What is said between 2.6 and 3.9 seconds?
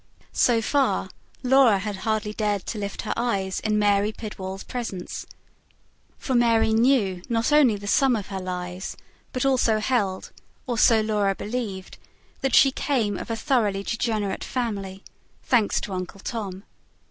to lift her eyes in